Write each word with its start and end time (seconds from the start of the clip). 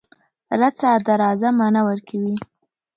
رڅه 0.59 0.89
.د 1.05 1.07
راځه 1.21 1.49
معنی 1.57 1.81
ورکوی 1.85 2.35